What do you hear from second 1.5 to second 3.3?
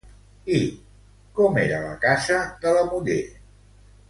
era la casa de la muller?